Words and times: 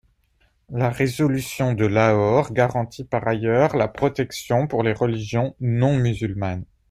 La 0.71 0.89
résolution 0.89 1.73
de 1.75 1.85
Lahore 1.85 2.53
garantit 2.53 3.03
par 3.03 3.27
ailleurs 3.27 3.75
la 3.77 3.87
protection 3.87 4.65
pour 4.65 4.81
les 4.81 4.93
religions 4.93 5.55
non-musulmanes. 5.59 6.65